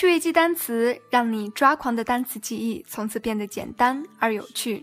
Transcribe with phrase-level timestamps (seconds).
[0.00, 4.82] 趣味记单词，让你抓狂的单词记忆从此变得简单而有趣。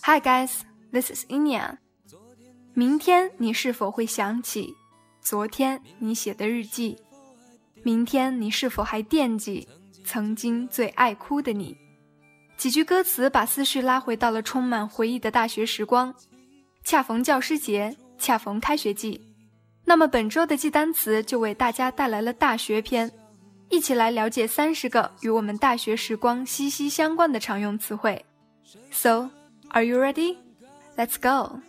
[0.00, 1.76] Hi guys, this is Inia。
[2.72, 4.74] 明天你是否会想起
[5.20, 6.96] 昨天你写的日记？
[7.82, 9.68] 明天你是否还惦记
[10.06, 11.76] 曾经最爱哭的你？
[12.56, 16.14] 几句歌词把思绪拉回到了充满回忆的大学时光。
[16.82, 19.20] 恰逢教师节，恰逢开学季，
[19.84, 23.12] 那么本周的记单词就为大家带来了大学篇。
[23.69, 28.25] 一起来了解三十个与我们大学时光息息相关的常用词汇。
[28.91, 29.29] So,
[29.69, 30.37] are you ready?
[30.97, 31.61] Let's go.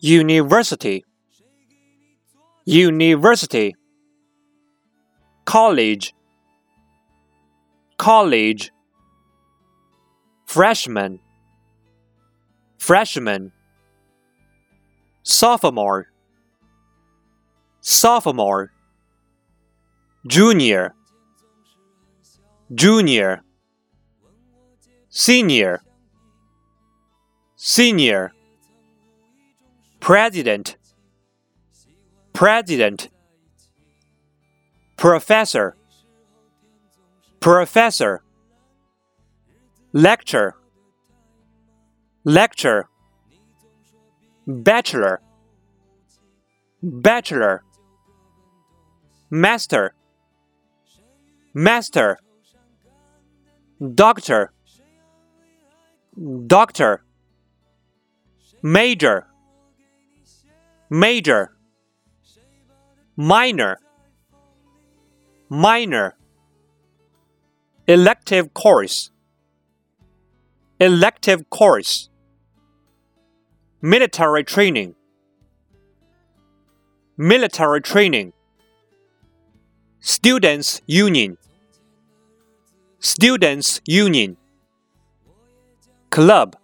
[0.00, 1.04] University
[2.64, 3.74] University
[5.44, 6.14] College
[7.98, 8.70] College
[10.46, 11.18] Freshman
[12.78, 13.52] Freshman
[15.23, 16.07] sophomore,
[17.79, 18.71] sophomore,
[20.27, 20.93] junior,
[22.73, 23.41] junior,
[25.09, 25.81] senior,
[27.55, 28.33] senior,
[30.01, 30.75] president,
[32.33, 33.09] president,
[34.97, 35.77] professor,
[37.39, 38.21] professor,
[39.93, 40.55] lecture,
[42.25, 42.89] lecture
[44.47, 45.21] bachelor,
[46.81, 47.63] bachelor,
[49.29, 49.93] master,
[51.53, 52.19] master,
[53.95, 54.51] doctor,
[56.47, 57.03] doctor,
[58.61, 59.27] major,
[60.89, 61.55] major,
[63.15, 63.77] minor,
[65.49, 66.15] minor,
[67.87, 69.11] elective course,
[70.79, 72.09] elective course
[73.83, 74.95] military training.
[77.17, 78.31] Military training.
[79.99, 81.37] Students union.
[82.99, 84.37] Students union.
[86.09, 86.55] Club.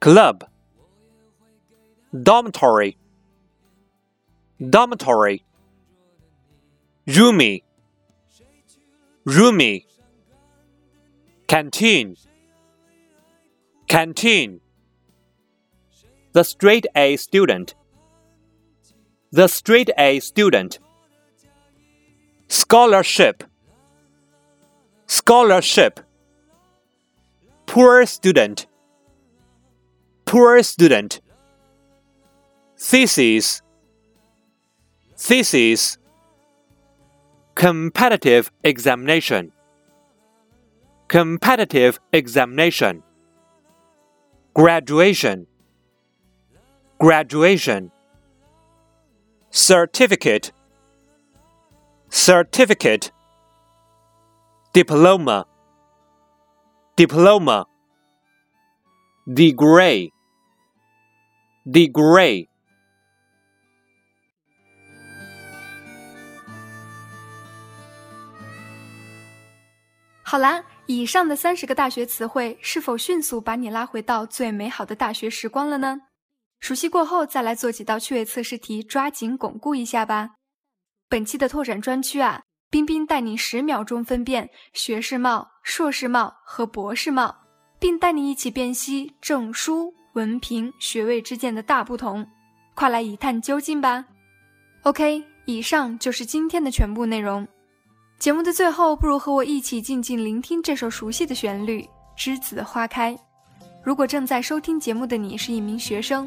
[0.00, 0.44] Club.
[2.12, 2.96] Dormitory.
[4.58, 5.44] Dormitory.
[7.06, 7.62] Roomie
[9.24, 9.84] roomie
[11.46, 12.16] canteen.
[13.86, 14.60] Canteen
[16.34, 17.76] the straight A student.
[19.30, 20.80] The straight A student.
[22.48, 23.44] Scholarship.
[25.06, 26.00] Scholarship.
[27.66, 28.66] Poor student.
[30.24, 31.20] Poor student.
[32.76, 33.62] Thesis.
[35.16, 35.98] Thesis.
[37.54, 39.52] Competitive examination.
[41.06, 43.04] Competitive examination.
[44.52, 45.46] Graduation
[47.04, 47.90] graduation
[49.50, 50.50] certificate
[52.08, 53.10] certificate
[54.72, 55.44] diploma
[56.96, 57.66] diploma
[59.26, 60.10] degree
[61.70, 62.48] degree
[70.22, 76.00] 好啦，以上的三十个大学词汇是否迅速把你拉回到最美好的大学时光了呢？
[76.64, 80.30] 熟悉过后，再来做几道趣味测试题，抓紧巩固一下吧。
[81.10, 87.36] 本期的拓展专区啊，冰冰带你十秒钟分辨学士帽、硕士帽和博士帽，
[87.78, 92.26] 并带你一起辨析证书、文凭、学位之间的大不同。
[92.74, 94.02] 快来一探究竟吧
[94.84, 97.46] ！OK，以上就是今天的全部内容。
[98.18, 101.82] 节目的最后，不如和我一起静静聆听这首熟悉的旋律
[102.18, 103.12] 《栀子花开》。
[103.84, 106.26] 如果正在收听节目的你是一名学生，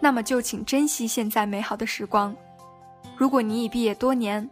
[0.00, 2.34] 那么就请珍惜现在美好的时光。
[3.16, 4.48] 如果你已毕业多年，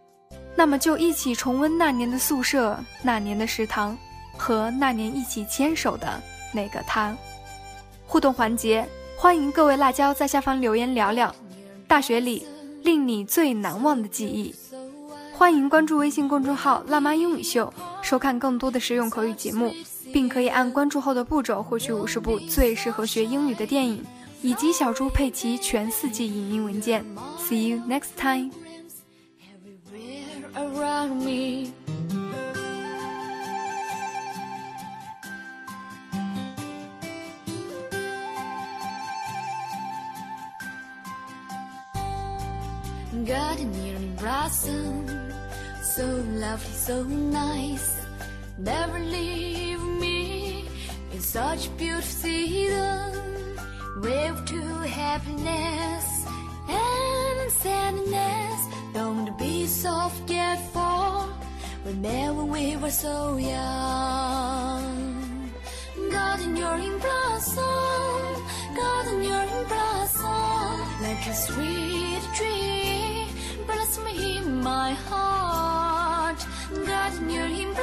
[0.54, 3.96] 那么就一起重温那年的宿舍、那年的食堂
[4.36, 6.20] 和那年一起牵手的
[6.52, 7.16] 那个他。
[8.06, 8.86] 互动环节，
[9.16, 11.34] 欢迎各位辣椒在下方留言聊聊
[11.86, 12.46] 大学里
[12.82, 14.54] 令你最难忘的记忆。
[15.32, 19.72] 欢迎关注微信公众号“辣妈英语秀”，收看更多的实用口语节目，
[20.12, 24.04] 并可以按关注后的步骤获取五十部最适合学英语的电影。
[24.42, 27.04] 以及小猪佩奇全四季影音文件。
[27.38, 28.50] See you next time.
[30.54, 31.72] Around me,
[43.24, 45.06] got near and blossom,
[45.82, 46.04] so
[46.34, 47.98] lovely, so nice.
[48.58, 50.64] Never leave me
[51.12, 53.27] in such beautiful season.
[55.18, 56.26] happiness
[56.68, 58.68] and sadness.
[58.92, 61.28] Don't be so forgetful.
[61.84, 64.84] Remember we were so young.
[66.10, 68.42] Garden, you're in blossom.
[68.76, 70.80] Garden, you're in blossom.
[71.02, 73.28] Like a sweet dream
[73.66, 76.40] bless me in my heart.
[76.86, 77.74] Garden, you're in